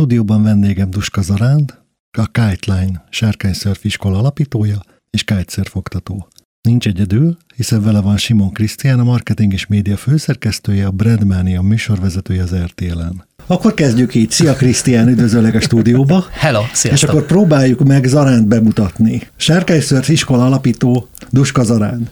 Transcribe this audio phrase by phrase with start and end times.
[0.00, 1.74] stúdióban vendégem Duska Zaránd,
[2.18, 6.28] a Kiteline sárkányszörf iskola alapítója és kitesurf oktató.
[6.62, 12.42] Nincs egyedül, hiszen vele van Simon Krisztián, a marketing és média főszerkesztője, a Bradmania műsorvezetője
[12.42, 13.26] az RTL-en.
[13.46, 14.30] Akkor kezdjük így.
[14.30, 16.24] Szia Krisztián, üdvözöllek a stúdióba.
[16.44, 16.92] Hello, sziasztok.
[16.92, 19.28] És akkor próbáljuk meg Zaránt bemutatni.
[19.36, 22.10] Sárkányszörf iskola alapító Duska Zaránd.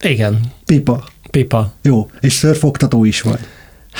[0.00, 0.40] Igen.
[0.64, 1.04] Pipa.
[1.30, 1.72] Pipa.
[1.82, 3.40] Jó, és szörfoktató is vagy.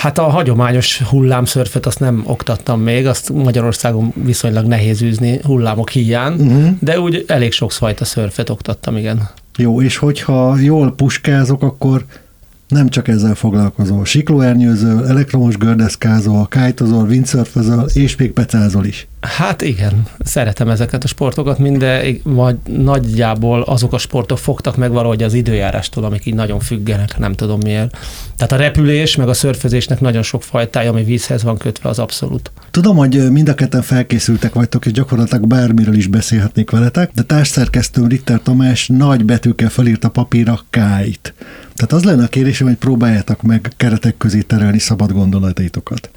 [0.01, 6.33] Hát a hagyományos hullámszörfet azt nem oktattam még, azt Magyarországon viszonylag nehéz űzni hullámok hiány,
[6.33, 6.69] uh-huh.
[6.81, 9.31] de úgy elég sok fajta szörfet oktattam, igen.
[9.57, 12.05] Jó, és hogyha jól puskázok, akkor
[12.71, 14.05] nem csak ezzel foglalkozol.
[14.05, 19.09] Siklóernyőzöl, elektromos gördeszkázol, kájtozol, windsurfözöl, és még pecázol is.
[19.21, 25.23] Hát igen, szeretem ezeket a sportokat, minden, vagy nagyjából azok a sportok fogtak meg valahogy
[25.23, 27.97] az időjárástól, amik így nagyon függenek, nem tudom miért.
[28.37, 32.51] Tehát a repülés, meg a szörfözésnek nagyon sok fajtája, ami vízhez van kötve, az abszolút.
[32.71, 38.09] Tudom, hogy mind a ketten felkészültek vagytok, és gyakorlatilag bármiről is beszélhetnék veletek, de társszerkesztőm
[38.09, 41.35] Ritter Tamás nagy betűkkel felírta papírra kájt.
[41.81, 46.11] Tehát az lenne a kérésem, hogy próbáljátok meg keretek közé terelni szabad gondolataitokat.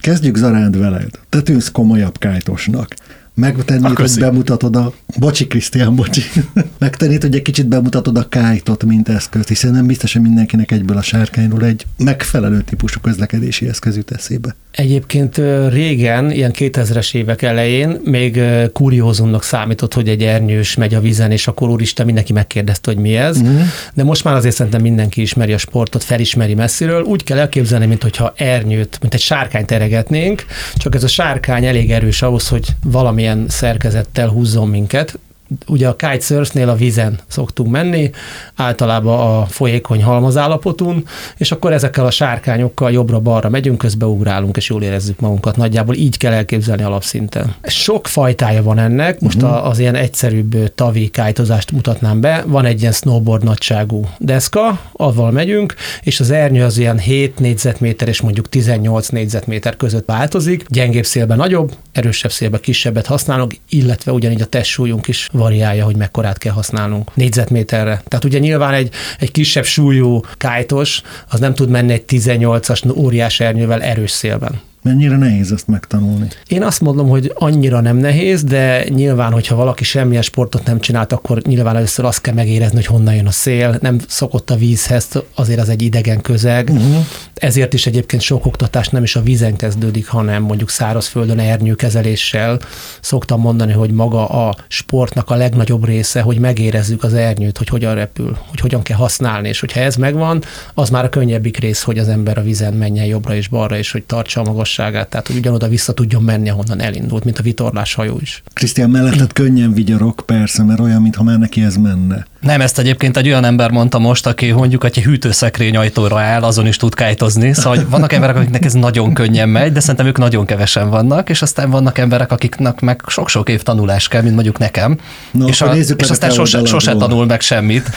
[0.00, 1.10] Kezdjük Zaránd veled.
[1.28, 2.94] Te tűnsz komolyabb kájtosnak
[3.34, 4.92] megtennéd, hogy bemutatod a...
[5.18, 6.22] Bocsi, Krisztián, bocsi.
[6.78, 10.96] megtennéd, hogy egy kicsit bemutatod a kájtot, mint eszközt, hiszen nem biztos, hogy mindenkinek egyből
[10.96, 14.54] a sárkányról egy megfelelő típusú közlekedési eszköz jut eszébe.
[14.72, 18.40] Egyébként régen, ilyen 2000-es évek elején még
[18.72, 23.16] kuriózumnak számított, hogy egy ernyős megy a vízen, és akkor úristen mindenki megkérdezte, hogy mi
[23.16, 23.42] ez.
[23.42, 23.60] Mm.
[23.94, 27.02] De most már azért szerintem mindenki ismeri a sportot, felismeri messziről.
[27.02, 32.22] Úgy kell elképzelni, mintha ernyőt, mint egy sárkányt eregetnénk, csak ez a sárkány elég erős
[32.22, 35.18] ahhoz, hogy valamilyen szerkezettel húzzon minket,
[35.66, 38.10] ugye a kitesurfnél a vízen szoktunk menni,
[38.54, 41.04] általában a folyékony halmazállapotún,
[41.36, 45.56] és akkor ezekkel a sárkányokkal jobbra-balra megyünk, közbe ugrálunk, és jól érezzük magunkat.
[45.56, 47.54] Nagyjából így kell elképzelni alapszinten.
[47.62, 49.66] Sok fajtája van ennek, most uh-huh.
[49.66, 52.44] az ilyen egyszerűbb tavi kájtozást mutatnám be.
[52.46, 58.08] Van egy ilyen snowboard nagyságú deszka, avval megyünk, és az ernyő az ilyen 7 négyzetméter
[58.08, 60.64] és mondjuk 18 négyzetméter között változik.
[60.68, 66.38] Gyengébb szélben nagyobb, erősebb szélben kisebbet használunk, illetve ugyanígy a testsúlyunk is variálja, hogy mekkorát
[66.38, 68.02] kell használnunk négyzetméterre.
[68.08, 73.40] Tehát ugye nyilván egy, egy kisebb súlyú kájtos, az nem tud menni egy 18-as óriás
[73.40, 74.60] ernyővel erős szélben.
[74.82, 76.28] Mennyire nehéz ezt megtanulni?
[76.46, 81.12] Én azt mondom, hogy annyira nem nehéz, de nyilván, hogyha valaki semmilyen sportot nem csinált,
[81.12, 85.08] akkor nyilván először azt kell megérezni, hogy honnan jön a szél, nem szokott a vízhez,
[85.34, 86.70] azért az egy idegen közeg.
[86.70, 87.06] Uh-huh.
[87.34, 92.58] Ezért is egyébként sok oktatás nem is a vízen kezdődik, hanem mondjuk szárazföldön ernyőkezeléssel.
[93.00, 97.94] Szoktam mondani, hogy maga a sportnak a legnagyobb része, hogy megérezzük az ernyőt, hogy hogyan
[97.94, 100.42] repül, hogy hogyan kell használni, és hogyha ez megvan,
[100.74, 103.92] az már a könnyebbik rész, hogy az ember a vízen menjen jobbra és balra, és
[103.92, 107.42] hogy tartsa a magas magasságát, tehát hogy ugyanoda vissza tudjon menni, ahonnan elindult, mint a
[107.42, 108.42] vitorlás hajó is.
[108.52, 112.26] Krisztián mellettet könnyen vigyarok, persze, mert olyan, mintha már neki ez menne.
[112.40, 116.66] Nem, ezt egyébként egy olyan ember mondta most, aki mondjuk, hogy hűtőszekrény ajtóra áll, azon
[116.66, 117.52] is tud kájtozni.
[117.52, 121.28] Szóval hogy vannak emberek, akiknek ez nagyon könnyen megy, de szerintem ők nagyon kevesen vannak,
[121.28, 124.98] és aztán vannak emberek, akiknek meg sok-sok év tanulás kell, mint mondjuk nekem.
[125.30, 127.90] No, és, a, és aztán sose, sose tanul meg semmit,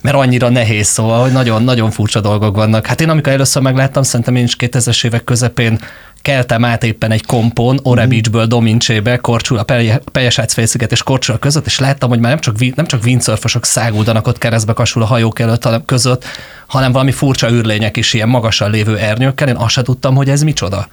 [0.00, 2.86] mert annyira nehéz, szóval, hogy nagyon-nagyon furcsa dolgok vannak.
[2.86, 5.78] Hát én amikor először megláttam, szerintem én is 2000-es évek közepén
[6.24, 8.08] keltem át éppen egy kompon, Ore mm.
[8.08, 9.64] Beachből Domincsébe, Korcsula,
[10.12, 14.26] Pejesác félsziget és Korcsula között, és láttam, hogy már nem csak, nem csak windsurfosok száguldanak
[14.26, 16.24] ott keresztbe kasul a hajók előtt hanem között,
[16.66, 19.48] hanem valami furcsa űrlények is ilyen magasan lévő ernyőkkel.
[19.48, 20.88] Én azt sem tudtam, hogy ez micsoda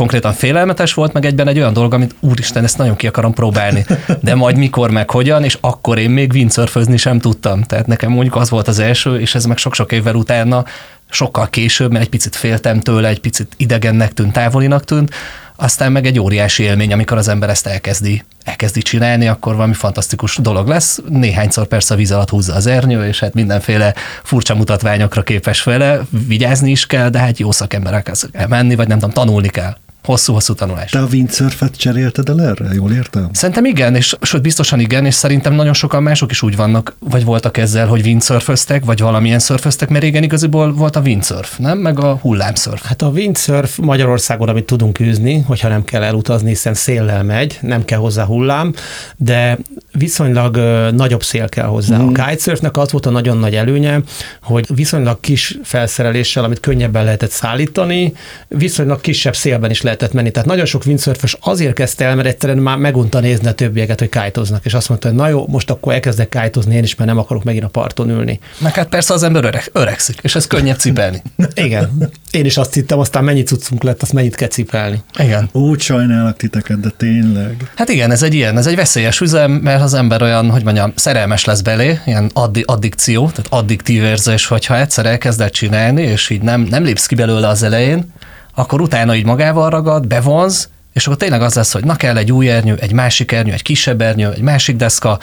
[0.00, 3.84] konkrétan félelmetes volt, meg egyben egy olyan dolog, amit úristen, ezt nagyon ki akarom próbálni.
[4.20, 7.62] De majd mikor, meg hogyan, és akkor én még windsurfözni sem tudtam.
[7.62, 10.64] Tehát nekem mondjuk az volt az első, és ez meg sok-sok évvel utána
[11.10, 15.14] sokkal később, mert egy picit féltem tőle, egy picit idegennek tűnt, távolinak tűnt,
[15.56, 20.36] aztán meg egy óriási élmény, amikor az ember ezt elkezdi, elkezdi csinálni, akkor valami fantasztikus
[20.36, 21.00] dolog lesz.
[21.08, 26.00] Néhányszor persze a víz alatt húzza az ernyő, és hát mindenféle furcsa mutatványokra képes vele,
[26.26, 30.54] vigyázni is kell, de hát jó szakemberekhez kell menni, vagy nem tudom, tanulni kell hosszú-hosszú
[30.54, 30.90] tanulás.
[30.90, 32.74] Te a windsurfet cserélted el erre?
[32.74, 33.28] Jól értem?
[33.32, 37.24] Szerintem igen, és sőt biztosan igen, és szerintem nagyon sokan mások is úgy vannak, vagy
[37.24, 41.78] voltak ezzel, hogy windsurföztek, vagy valamilyen szörföztek, mert régen igaziból volt a windsurf, nem?
[41.78, 42.84] Meg a hullámszörf.
[42.84, 47.84] Hát a windsurf Magyarországon, amit tudunk űzni, hogyha nem kell elutazni, hiszen széllel megy, nem
[47.84, 48.74] kell hozzá hullám,
[49.16, 49.58] de
[49.92, 50.56] viszonylag
[50.94, 51.98] nagyobb szél kell hozzá.
[51.98, 52.08] Mm.
[52.08, 54.00] A kitesurfnek az volt a nagyon nagy előnye,
[54.42, 58.12] hogy viszonylag kis felszereléssel, amit könnyebben lehetett szállítani,
[58.48, 60.30] viszonylag kisebb szélben is lehetett menni.
[60.30, 64.08] Tehát nagyon sok windsurfös azért kezdte el, mert egyszerűen már megunta nézni a többieket, hogy
[64.08, 67.18] kájtoznak, és azt mondta, hogy na jó, most akkor elkezdek kájtozni én is, mert nem
[67.18, 68.38] akarok megint a parton ülni.
[68.58, 71.22] Meg hát persze az ember öreg, öregszik, és ez könnyebb cipelni.
[71.54, 72.10] Igen.
[72.30, 75.02] Én is azt hittem, aztán mennyit cuccunk lett, azt mennyit kell cipelni.
[75.18, 75.48] Igen.
[75.52, 77.70] Úgy sajnálok titeket, de tényleg.
[77.76, 80.92] Hát igen, ez egy ilyen, ez egy veszélyes üzem, mert az ember olyan, hogy mondjam,
[80.94, 86.42] szerelmes lesz belé, ilyen addi, addikció, tehát addiktív érzés, hogyha egyszer elkezded csinálni, és így
[86.42, 88.12] nem, nem lépsz ki belőle az elején,
[88.54, 92.32] akkor utána így magával ragad, bevonz, és akkor tényleg az lesz, hogy na kell egy
[92.32, 95.18] új ernyő, egy másik ernyő, egy kisebb ernyő, egy másik deszka,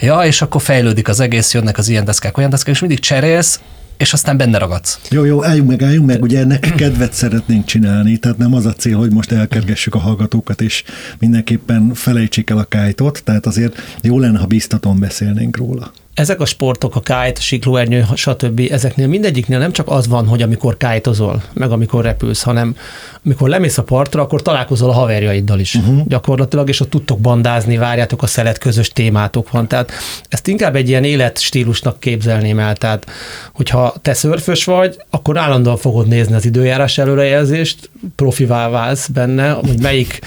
[0.00, 3.60] ja, és akkor fejlődik az egész, jönnek az ilyen deszkák, olyan deszkák, és mindig cserélsz,
[4.00, 4.98] és aztán benne ragadsz.
[5.10, 8.72] Jó, jó, álljunk meg, álljunk meg, ugye ennek kedvet szeretnénk csinálni, tehát nem az a
[8.72, 10.84] cél, hogy most elkergessük a hallgatókat, és
[11.18, 16.44] mindenképpen felejtsék el a kájtot, tehát azért jó lenne, ha biztaton beszélnénk róla ezek a
[16.44, 18.68] sportok, a a siklóernyő, stb.
[18.70, 22.76] ezeknél mindegyiknél nem csak az van, hogy amikor kájtozol, meg amikor repülsz, hanem
[23.24, 26.06] amikor lemész a partra, akkor találkozol a haverjaiddal is uh-huh.
[26.06, 29.68] gyakorlatilag, és ott tudtok bandázni, várjátok a szelet, közös témátok van.
[29.68, 29.92] Tehát
[30.28, 32.76] ezt inkább egy ilyen életstílusnak képzelném el.
[32.76, 33.06] Tehát,
[33.52, 39.80] hogyha te szörfös vagy, akkor állandóan fogod nézni az időjárás előrejelzést, profivá válsz benne, hogy
[39.82, 40.18] melyik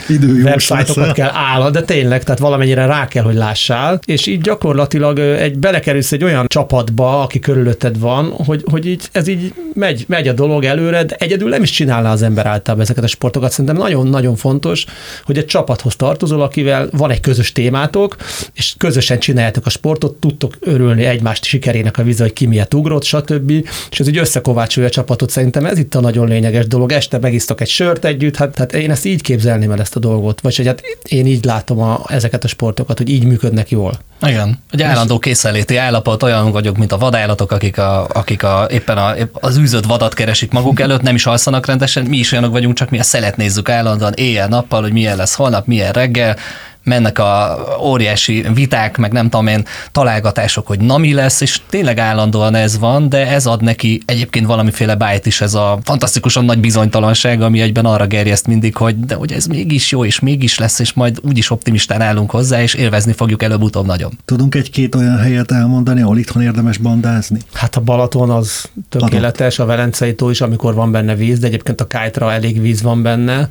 [0.43, 5.59] websájtokat kell áll, de tényleg, tehát valamennyire rá kell, hogy lássál, és így gyakorlatilag egy
[5.59, 10.33] belekerülsz egy olyan csapatba, aki körülötted van, hogy, hogy így, ez így megy, megy a
[10.33, 13.51] dolog előre, de egyedül nem is csinálná az ember általában ezeket a sportokat.
[13.51, 14.85] Szerintem nagyon-nagyon fontos,
[15.25, 18.15] hogy egy csapathoz tartozol, akivel van egy közös témátok,
[18.53, 23.03] és közösen csináljátok a sportot, tudtok örülni egymást sikerének a víz, hogy ki miért ugrott,
[23.03, 23.51] stb.
[23.91, 25.29] És ez így összekovácsolja a csapatot.
[25.29, 26.91] Szerintem ez itt a nagyon lényeges dolog.
[26.91, 30.41] Este megisztok egy sört együtt, hát, hát én ezt így képzelném el ezt a dolgot.
[30.41, 33.99] Vagy hogy hát én így látom a, ezeket a sportokat, hogy így működnek jól.
[34.21, 38.97] Igen, egy állandó készenléti állapot, olyan vagyok, mint a vadállatok, akik, a, akik a, éppen
[38.97, 42.75] a, az űzött vadat keresik maguk előtt, nem is alszanak rendesen, mi is olyanok vagyunk,
[42.75, 46.37] csak mi a szelet nézzük állandóan éjjel-nappal, hogy milyen lesz holnap, milyen reggel,
[46.83, 51.97] mennek a óriási viták, meg nem tudom én, találgatások, hogy na mi lesz, és tényleg
[51.97, 56.59] állandóan ez van, de ez ad neki egyébként valamiféle bájt is, ez a fantasztikusan nagy
[56.59, 60.79] bizonytalanság, ami egyben arra gerjeszt mindig, hogy de hogy ez mégis jó, és mégis lesz,
[60.79, 64.19] és majd úgyis optimistán állunk hozzá, és élvezni fogjuk előbb-utóbb nagyon.
[64.25, 67.39] Tudunk egy-két olyan helyet elmondani, ahol itthon érdemes bandázni?
[67.53, 71.81] Hát a Balaton az tökéletes, a Velencei tó is, amikor van benne víz, de egyébként
[71.81, 73.49] a Kájtra elég víz van benne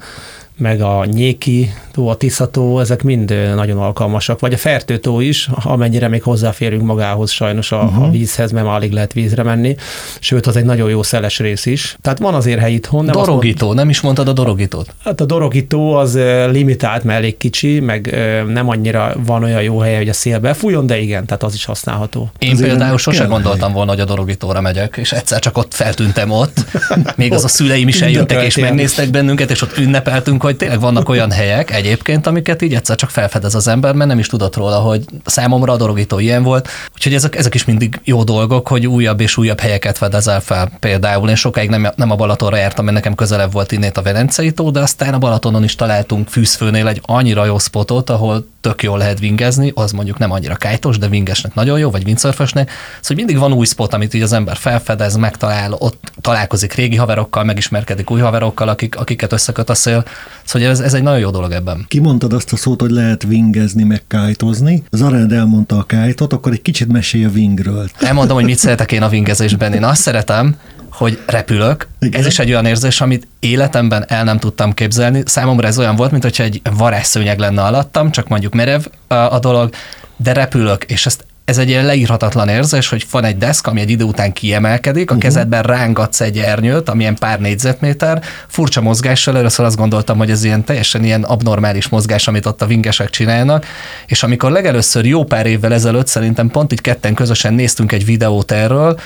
[0.57, 6.09] meg a Nyéki tó, a Tiszató, ezek mind nagyon alkalmasak, vagy a Fertőtó is, amennyire
[6.09, 8.05] még hozzáférünk magához sajnos a, uh-huh.
[8.05, 9.77] a vízhez, mert már alig lehet vízre menni,
[10.21, 11.97] sőt, az egy nagyon jó szeles rész is.
[12.01, 13.05] Tehát van azért hely itthon.
[13.05, 13.79] Nem dorogító, mond...
[13.79, 14.95] nem is mondtad a Dorogítót?
[15.05, 16.19] Hát a Dorogító az
[16.51, 18.17] limitált, mert elég kicsi, meg
[18.49, 21.65] nem annyira van olyan jó helye, hogy a szél befújjon, de igen, tehát az is
[21.65, 22.31] használható.
[22.39, 26.31] Én azért például sose gondoltam volna, hogy a Dorogítóra megyek, és egyszer csak ott feltűntem
[26.31, 26.65] ott.
[27.17, 31.09] Még az a szüleim is eljöttek és megnéztek bennünket, és ott ünnepeltünk, hogy tényleg vannak
[31.09, 34.77] olyan helyek egyébként, amiket így egyszer csak felfedez az ember, mert nem is tudott róla,
[34.77, 36.69] hogy számomra a dologító ilyen volt.
[36.95, 40.71] Úgyhogy ezek, ezek is mindig jó dolgok, hogy újabb és újabb helyeket fedezel fel.
[40.81, 44.53] Például én sokáig nem, nem a Balatonra jártam, mert nekem közelebb volt innét a Velencei
[44.53, 48.99] tó, de aztán a Balatonon is találtunk Fűzfőnél egy annyira jó spotot, ahol tök jól
[48.99, 52.71] lehet vingezni, az mondjuk nem annyira kájtos, de vingesnek nagyon jó, vagy windsurfösnek.
[53.01, 57.45] Szóval mindig van új spot, amit így az ember felfedez, megtalál, ott találkozik régi haverokkal,
[57.45, 60.05] megismerkedik új haverokkal, akik, akiket összeköt a szél.
[60.45, 61.85] Szóval ez, ez egy nagyon jó dolog ebben.
[61.89, 64.83] Kimondtad azt a szót, hogy lehet vingezni, meg kájtozni.
[64.91, 67.89] Zared elmondta a kájtot, akkor egy kicsit mesélj a vingről.
[67.99, 69.73] Elmondom, hogy mit szeretek én a vingezésben.
[69.73, 70.57] Én azt szeretem,
[70.93, 71.89] hogy repülök.
[71.99, 72.21] Igen.
[72.21, 75.23] Ez is egy olyan érzés, amit életemben el nem tudtam képzelni.
[75.25, 79.71] Számomra ez olyan volt, mint hogyha egy varázsszőnyeg lenne alattam, csak mondjuk merev a dolog,
[80.17, 83.91] de repülök, és ezt ez egy ilyen leírhatatlan érzés, hogy van egy deszk, ami egy
[83.91, 85.29] idő után kiemelkedik, a uh-huh.
[85.29, 90.65] kezedben rángatsz egy ernyőt, amilyen pár négyzetméter, furcsa mozgással, először azt gondoltam, hogy ez ilyen
[90.65, 93.67] teljesen ilyen abnormális mozgás, amit ott a vingesek csinálnak,
[94.07, 98.53] és amikor legelőször jó pár évvel ezelőtt szerintem pont így ketten közösen néztünk egy videót
[98.53, 99.01] erről,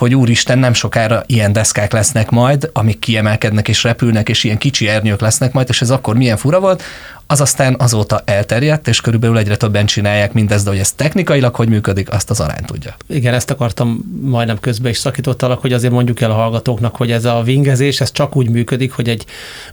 [0.00, 4.88] hogy úristen, nem sokára ilyen deszkák lesznek majd, amik kiemelkednek és repülnek, és ilyen kicsi
[4.88, 6.82] ernyők lesznek majd, és ez akkor milyen fura volt,
[7.30, 11.68] az aztán azóta elterjedt, és körülbelül egyre többen csinálják mindezt, de hogy ez technikailag hogy
[11.68, 12.96] működik, azt az arány tudja.
[13.08, 17.24] Igen, ezt akartam majdnem közben is szakítottalak, hogy azért mondjuk el a hallgatóknak, hogy ez
[17.24, 19.24] a vingezés, ez csak úgy működik, hogy egy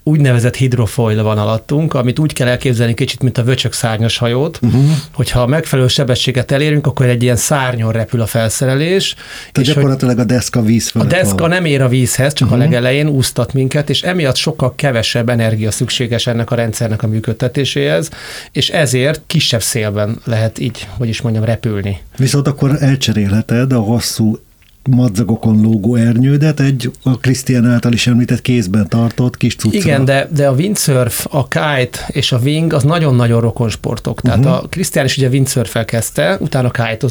[0.03, 4.83] úgynevezett hidrofoil van alattunk, amit úgy kell elképzelni kicsit, mint a vöcsök szárnyas hajót, uh-huh.
[5.13, 9.13] hogyha megfelelő sebességet elérünk, akkor egy ilyen szárnyon repül a felszerelés.
[9.51, 11.49] Tehát és gyakorlatilag a deszka víz A deszka van.
[11.49, 12.63] nem ér a vízhez, csak uh-huh.
[12.63, 17.45] a legelején úsztat minket, és emiatt sokkal kevesebb energia szükséges ennek a rendszernek a működtetésére
[17.47, 18.09] vezetéséhez,
[18.51, 22.01] és ezért kisebb szélben lehet így, hogy is mondjam, repülni.
[22.17, 24.39] Viszont akkor elcserélheted a hosszú
[24.87, 29.79] madzagokon lógó ernyődet egy a Krisztián által is említett kézben tartott kis cuccra.
[29.79, 34.21] Igen, de, de a windsurf, a kite és a wing az nagyon-nagyon rokon sportok.
[34.21, 34.53] Tehát uh-huh.
[34.53, 37.07] a Krisztián is ugye windsurf kezdte, utána kite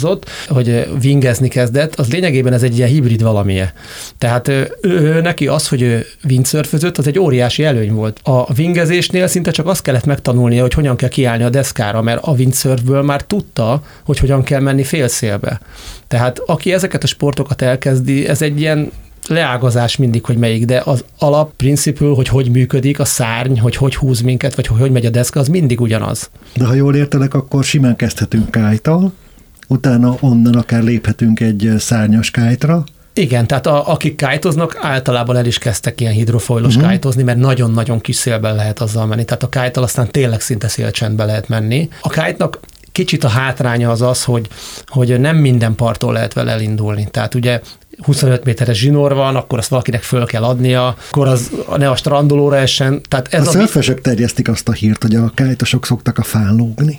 [0.49, 3.73] hogy wingezni kezdett, az lényegében ez egy ilyen hibrid valamije.
[4.18, 8.21] Tehát ő, ő, neki az, hogy ő windsurfözött, az egy óriási előny volt.
[8.23, 12.30] A wingezésnél szinte csak azt kellett megtanulnia, hogy hogyan kell kiállni a deszkára, mert a
[12.30, 15.61] windsurfből már tudta, hogy hogyan kell menni félszélbe.
[16.08, 18.90] Tehát aki ezeket a sportokat elkezdi, ez egy ilyen
[19.28, 23.96] leágazás mindig, hogy melyik, de az alap principül, hogy hogy működik a szárny, hogy hogy
[23.96, 26.30] húz minket, vagy hogy hogy megy a deszka, az mindig ugyanaz.
[26.54, 29.12] De ha jól értelek, akkor simán kezdhetünk kájtal,
[29.68, 32.84] utána onnan akár léphetünk egy szárnyas kájtra,
[33.18, 36.88] igen, tehát a, akik kájtoznak, általában el is kezdtek ilyen hidrofoilos uh-huh.
[36.88, 39.25] kájtozni, mert nagyon-nagyon kis szélben lehet azzal menni.
[39.25, 41.88] Tehát a kájtal aztán tényleg szinte szélcsendbe lehet menni.
[42.00, 42.60] A kájtnak
[42.96, 44.48] kicsit a hátránya az az, hogy,
[44.86, 47.08] hogy nem minden parttól lehet vele elindulni.
[47.10, 47.60] Tehát ugye
[48.02, 52.56] 25 méteres zsinór van, akkor azt valakinek föl kell adnia, akkor az ne a strandolóra
[52.56, 53.00] essen.
[53.08, 56.54] Tehát ez a, a szörfesek terjesztik azt a hírt, hogy a kájtosok szoktak a fán
[56.54, 56.98] lógni.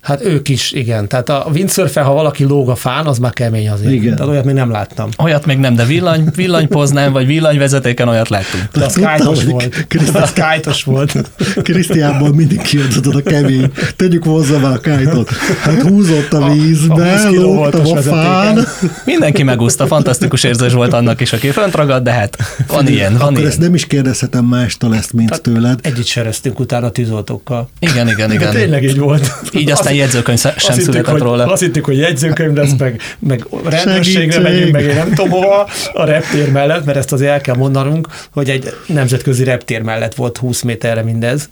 [0.00, 1.08] Hát ők is, igen.
[1.08, 3.92] Tehát a windsurfer, ha valaki lóg a fán, az már kemény azért.
[3.92, 4.16] Igen.
[4.16, 5.08] Tehát olyat még nem láttam.
[5.18, 8.64] Olyat még nem, de villany, villanypoznán vagy villanyvezetéken olyat láttunk.
[8.72, 9.86] De az kájtos volt.
[10.12, 11.30] Az kájtos volt.
[11.62, 13.72] Krisztiánból mindig kiadod a kemény.
[13.96, 15.30] Tegyük hozzá már a kájtot.
[15.60, 18.66] Hát húzott a vízbe, a, lógtam a fán.
[19.04, 23.20] Mindenki megúszta, fantasztikus érzés volt annak is, aki fönt ragad, de hát van ilyen, van
[23.20, 23.48] Akkor ilyen.
[23.48, 25.78] ezt nem is kérdezhetem mástól ezt, mint Tehát tőled.
[25.82, 27.68] Együtt sereztünk utána tűzoltókkal.
[27.78, 28.52] Igen, igen, igen.
[28.52, 29.32] De tényleg így volt.
[29.52, 31.42] Így aztán aztán jegyzőkönyv sem azt született hittük, róla.
[31.42, 34.42] Hogy, azt hittük, hogy jegyzőkönyv lesz, meg, meg rendőrségre Segítség.
[34.42, 38.08] megyünk, meg én nem tudom hova, a reptér mellett, mert ezt azért el kell mondanunk,
[38.32, 41.48] hogy egy nemzetközi reptér mellett volt 20 méterre mindez.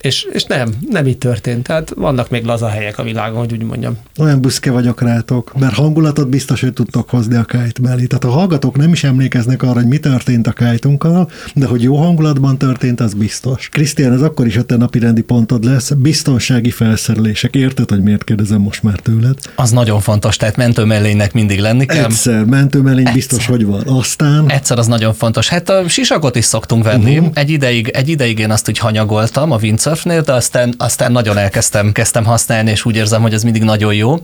[0.00, 1.62] És, és nem, nem így történt.
[1.62, 3.98] Tehát vannak még laza helyek a világon, hogy úgy mondjam.
[4.18, 8.04] Olyan büszke vagyok rátok, mert hangulatot biztos, hogy tudtok hozni a kájt mellé.
[8.04, 11.96] Tehát a hallgatók nem is emlékeznek arra, hogy mi történt a kájtunkkal, de hogy jó
[11.96, 13.68] hangulatban történt, az biztos.
[13.68, 15.90] Krisztián, ez akkor is a te napi rendi pontod lesz.
[15.90, 17.54] Biztonsági felszerelések.
[17.54, 19.38] Érted, hogy miért kérdezem most már tőled?
[19.54, 22.04] Az nagyon fontos, tehát mentőmellénynek mindig lenni kell.
[22.04, 23.82] Egyszer, mentőmellény biztos, hogy van.
[23.86, 24.50] Aztán...
[24.50, 25.48] Egyszer az nagyon fontos.
[25.48, 27.18] Hát a sisakot is szoktunk venni.
[27.18, 27.32] Uh-huh.
[27.34, 31.36] Egy, ideig, egy ideig én azt úgy hanyagoltam, a Vince windsurfnél, de aztán, aztán nagyon
[31.36, 34.18] elkezdtem kezdtem használni, és úgy érzem, hogy ez mindig nagyon jó.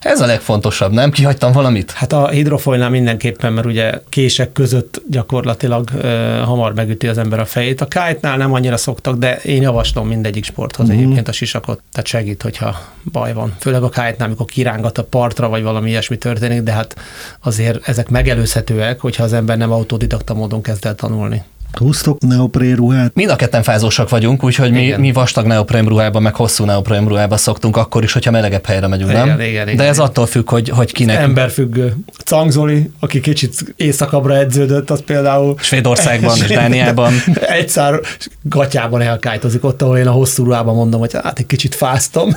[0.00, 1.10] Ez a legfontosabb, nem?
[1.10, 1.90] Kihagytam valamit?
[1.90, 6.02] Hát a hidrofoilnál mindenképpen, mert ugye kések között gyakorlatilag uh,
[6.44, 7.80] hamar megüti az ember a fejét.
[7.80, 10.92] A kite nem annyira szoktak, de én javaslom mindegyik sporthoz mm.
[10.92, 11.82] egyébként a sisakot.
[11.92, 12.80] Tehát segít, hogyha
[13.12, 13.56] baj van.
[13.58, 16.96] Főleg a kite amikor kirángat a partra, vagy valami ilyesmi történik, de hát
[17.40, 21.42] azért ezek megelőzhetőek, hogyha az ember nem autodidakta módon kezd el tanulni.
[21.78, 23.14] Húztok neoprén ruhát?
[23.14, 27.36] Mind a ketten fázósak vagyunk, úgyhogy mi, mi vastag neoprén ruhába, meg hosszú neoprén ruhába
[27.36, 29.40] szoktunk, akkor is, hogyha melegebb helyre megyünk, igen, nem?
[29.40, 30.08] Igen, igen, De ez igen.
[30.08, 31.16] attól függ, hogy, hogy kinek.
[31.16, 31.96] Ez emberfüggő.
[32.24, 35.54] Cangzoli, aki kicsit északabbra edződött, az például...
[35.58, 37.12] Svédországban és Dániában.
[37.40, 38.00] Egyszer
[38.42, 42.36] gatyában elkájtozik ott, ahol én a hosszú ruhában mondom, hogy hát egy kicsit fáztam.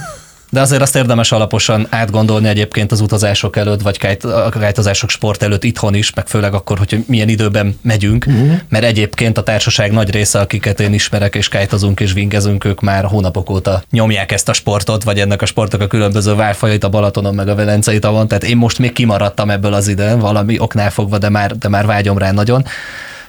[0.54, 5.64] De azért azt érdemes alaposan átgondolni egyébként az utazások előtt, vagy a kájtozások sport előtt
[5.64, 8.60] itthon is, meg főleg akkor, hogy milyen időben megyünk, uh-huh.
[8.70, 13.06] mert egyébként a társaság nagy része, akiket én ismerek, és kájtozunk és vingezünk, ők már
[13.06, 17.36] hónapok óta nyomják ezt a sportot, vagy ennek a sportok a különböző várfajait a Balatonon,
[17.36, 21.18] meg a Velencei tavon, tehát én most még kimaradtam ebből az ide, valami oknál fogva,
[21.18, 22.66] de már, de már vágyom rá nagyon.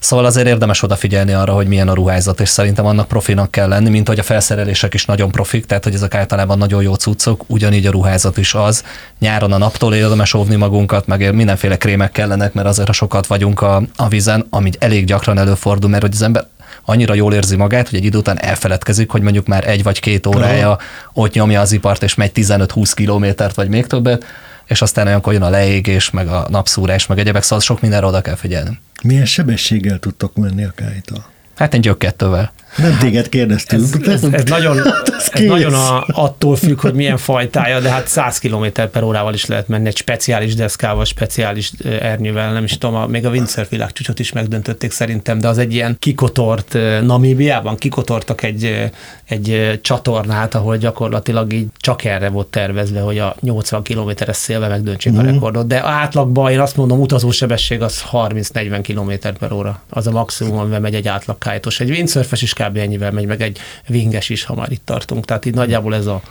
[0.04, 3.90] Szóval azért érdemes odafigyelni arra, hogy milyen a ruházat, és szerintem annak profinak kell lenni,
[3.90, 7.86] mint hogy a felszerelések is nagyon profik, tehát hogy ezek általában nagyon jó cuccok, ugyanígy
[7.86, 8.84] a ruházat is az.
[9.18, 13.82] Nyáron a naptól érdemes óvni magunkat, meg mindenféle krémek kellenek, mert azért sokat vagyunk a,
[13.96, 16.46] a vízen, ami elég gyakran előfordul, mert hogy az ember
[16.84, 20.26] annyira jól érzi magát, hogy egy idő után elfeledkezik, hogy mondjuk már egy vagy két
[20.26, 20.78] órája
[21.12, 24.24] ott nyomja az ipart, és megy 15-20 kilométert, vagy még többet,
[24.66, 28.20] és aztán olyankor jön a leégés, meg a napszúrás, meg egyebek, szóval sok mindenre oda
[28.20, 28.80] kell figyelni.
[29.02, 31.24] Milyen sebességgel tudtok menni a kájtal?
[31.56, 32.52] Hát egy gyökkettővel.
[32.76, 33.82] Nem téged kérdeztünk.
[33.82, 34.78] Ez, ez, ez nagyon,
[35.32, 39.46] ez nagyon a, attól függ, hogy milyen fajtája, de hát 100 km per órával is
[39.46, 44.32] lehet menni egy speciális deszkával, speciális ernyővel, nem is tudom, még a windsurf világcsúcsot is
[44.32, 48.90] megdöntötték szerintem, de az egy ilyen kikotort, Namíbiában kikotortak egy,
[49.24, 55.12] egy csatornát, ahol gyakorlatilag így csak erre volt tervezve, hogy a 80 km-es szélve megdöntsék
[55.12, 55.18] mm.
[55.18, 55.32] a mhm.
[55.32, 59.82] rekordot, de átlagban én azt mondom, utazósebesség az 30-40 km per óra.
[59.90, 61.80] Az a maximum, amivel megy egy átlag kájtos.
[61.80, 62.76] Egy windsurfes is kb.
[62.76, 65.24] ennyivel megy, meg egy vinges is, ha már itt tartunk.
[65.24, 66.22] Tehát így nagyjából ez a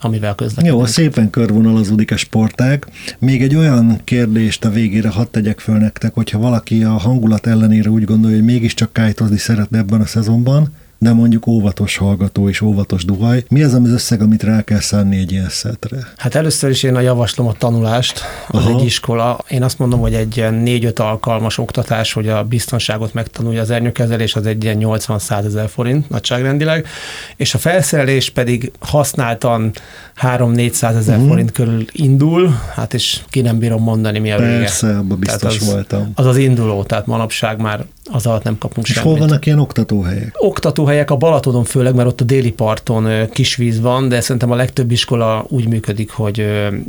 [0.00, 0.80] amivel közlekedünk.
[0.80, 2.86] Jó, szépen körvonalazódik a sportág.
[3.18, 7.90] Még egy olyan kérdést a végére hadd tegyek föl nektek, hogyha valaki a hangulat ellenére
[7.90, 13.04] úgy gondolja, hogy mégiscsak kájtozni szeretne ebben a szezonban, de mondjuk óvatos hallgató és óvatos
[13.04, 13.44] duhaj.
[13.48, 15.96] Mi az az összeg, amit rá kell szánni egy ilyen szetre?
[16.16, 18.70] Hát először is én a javaslom a tanulást, az Aha.
[18.78, 19.38] egy iskola.
[19.48, 24.34] Én azt mondom, hogy egy ilyen négy-öt alkalmas oktatás, hogy a biztonságot megtanulja, az ernyőkezelés
[24.34, 26.86] az egy ilyen 80-100 ezer forint nagyságrendileg,
[27.36, 29.72] és a felszerelés pedig használtan
[30.22, 31.28] 3-400 ezer Mhm.
[31.28, 34.58] forint körül indul, hát és ki nem bírom mondani, mi a vége.
[34.58, 36.10] Persze, abban biztos Tehát az, voltam.
[36.14, 39.10] Az az induló, tehát manapság már az alatt nem kapunk És semmit.
[39.10, 40.34] hol vannak ilyen oktatóhelyek?
[40.38, 44.54] Oktatóhelyek a Balatonon főleg, mert ott a déli parton kis víz van, de szerintem a
[44.54, 46.46] legtöbb iskola úgy működik, hogy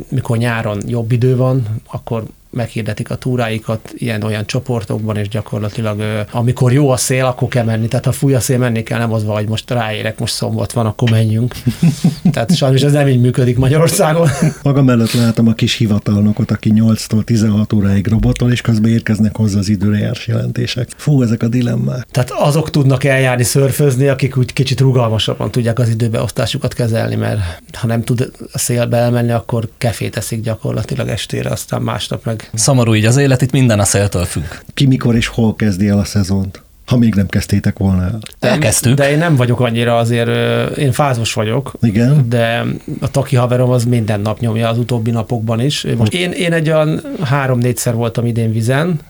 [0.08, 6.90] mikor nyáron jobb idő van, akkor meghirdetik a túráikat ilyen-olyan csoportokban, és gyakorlatilag amikor jó
[6.90, 7.88] a szél, akkor kell menni.
[7.88, 10.72] Tehát ha fúj a szél, menni kell, nem az van, hogy most ráérek, most szombat
[10.72, 11.54] van, akkor menjünk.
[12.32, 14.28] Tehát sajnos ez nem így működik Magyarországon.
[14.62, 19.58] Maga mellett látom a kis hivatalnokot, aki 8-tól 16 óráig robotol, és közben érkeznek hozzá
[19.58, 20.88] az időrejárs jelentések.
[20.96, 22.06] Fú, ezek a dilemmák.
[22.10, 27.40] Tehát azok tudnak eljárni, szörfözni, akik úgy kicsit rugalmasabban tudják az időbeosztásukat kezelni, mert
[27.72, 32.94] ha nem tud a szélbe elmenni, akkor kefét eszik gyakorlatilag estére, aztán másnap meg Szomorú
[32.94, 34.44] így az élet, itt minden a széltől függ.
[34.74, 36.62] Ki mikor és hol kezdi el a szezont?
[36.86, 38.18] Ha még nem kezdtétek volna el.
[38.40, 38.94] Elkezdtük.
[38.94, 40.28] De én nem vagyok annyira azért,
[40.76, 42.28] én fázos vagyok, Igen?
[42.28, 42.64] de
[43.00, 45.86] a taki haverom az minden nap nyomja az utóbbi napokban is.
[45.96, 49.00] Most én, én egy olyan három-négyszer voltam idén vizen,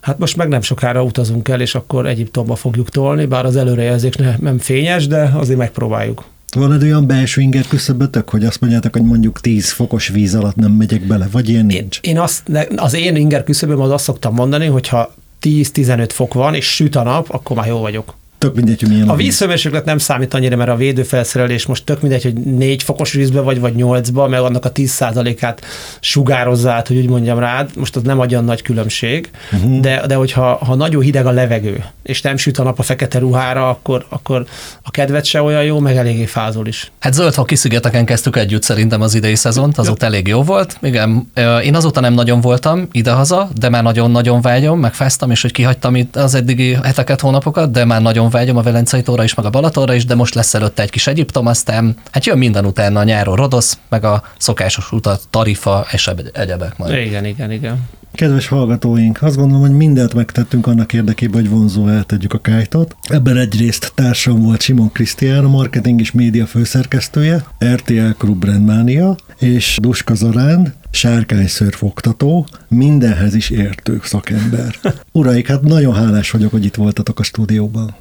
[0.00, 4.14] Hát most meg nem sokára utazunk el, és akkor Egyiptomba fogjuk tolni, bár az előrejelzés
[4.14, 6.24] ne- nem fényes, de azért megpróbáljuk.
[6.56, 10.56] Van egy olyan belső inger küszöbötök, hogy azt mondjátok, hogy mondjuk 10 fokos víz alatt
[10.56, 11.98] nem megyek bele, vagy ilyen Én, nincs?
[12.00, 12.42] én azt,
[12.76, 16.96] az én inger küszöböm az azt szoktam mondani, hogy ha 10-15 fok van, és süt
[16.96, 18.14] a nap, akkor már jó vagyok.
[18.40, 19.26] Tök mindegy, hogy milyen A víz.
[19.26, 23.60] vízhőmérséklet nem számít annyira, mert a védőfelszerelés most tök mindegy, hogy 4 fokos vízbe vagy,
[23.60, 25.64] vagy 8-ba, mert annak a 10%-át
[26.00, 29.80] sugározza át, hogy úgy mondjam rád, most az nem olyan nagy különbség, uh-huh.
[29.80, 33.18] de, de hogyha ha nagyon hideg a levegő, és nem süt a nap a fekete
[33.18, 34.46] ruhára, akkor, akkor
[34.82, 36.92] a kedved se olyan jó, meg eléggé fázol is.
[36.98, 40.78] Hát zöldfoki szigeteken kezdtük együtt szerintem az idei szezont, azóta elég jó volt.
[40.82, 41.30] Igen,
[41.64, 46.16] én azóta nem nagyon voltam idehaza, de már nagyon-nagyon vágyom, megfáztam, és hogy kihagytam itt
[46.16, 49.94] az eddigi heteket, hónapokat, de már nagyon vágyom a Velencei tóra is, meg a Balatonra
[49.94, 53.36] is, de most lesz előtte egy kis Egyiptom, aztán hát jön minden utána a nyáron
[53.36, 57.06] Rodosz, meg a szokásos utat, Tarifa és eb- egyebek majd.
[57.06, 57.88] Igen, igen, igen.
[58.12, 62.96] Kedves hallgatóink, azt gondolom, hogy mindent megtettünk annak érdekében, hogy vonzó eltegyük a kájtot.
[63.08, 69.78] Ebben egyrészt társam volt Simon Krisztián, a marketing és média főszerkesztője, RTL Klub Brandmania, és
[69.80, 71.48] Duska Zaránd, sárkány
[71.80, 74.74] oktató, mindenhez is értő szakember.
[75.12, 77.94] Uraik, hát nagyon hálás vagyok, hogy itt voltatok a stúdióban.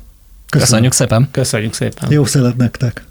[0.49, 1.27] Köszönjük szépen!
[1.31, 2.11] Köszönjük szépen.
[2.11, 3.08] Jó szelet nektek!